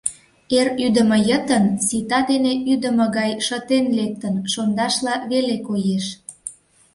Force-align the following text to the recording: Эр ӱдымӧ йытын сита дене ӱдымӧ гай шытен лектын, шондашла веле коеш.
Эр 0.57 0.67
ӱдымӧ 0.85 1.17
йытын 1.29 1.65
сита 1.85 2.19
дене 2.29 2.53
ӱдымӧ 2.71 3.05
гай 3.17 3.31
шытен 3.45 3.85
лектын, 3.97 4.35
шондашла 4.51 5.15
веле 5.31 5.55
коеш. 5.67 6.05